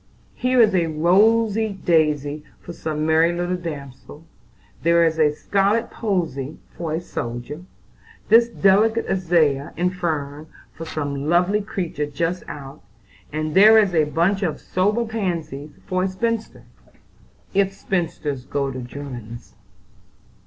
[0.33, 4.25] Here is a rosy daisy for some merry little damsel;
[4.81, 7.61] there is a scarlet posy for a soldier;
[8.27, 12.81] this delicate azalea and fern for some lovely creature just out;
[13.31, 16.63] and there is a bunch of sober pansies for a spinster,
[17.53, 19.53] if spinsters go to 'Germans.